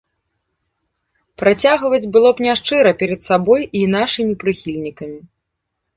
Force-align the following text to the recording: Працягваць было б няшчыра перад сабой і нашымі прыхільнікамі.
Працягваць 1.41 2.09
было 2.15 2.29
б 2.39 2.45
няшчыра 2.47 2.95
перад 3.03 3.21
сабой 3.29 3.61
і 3.81 3.87
нашымі 3.95 4.33
прыхільнікамі. 4.45 5.19